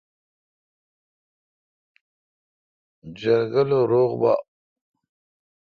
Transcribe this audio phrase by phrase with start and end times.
[3.19, 4.33] جرگہ لو روغ با۔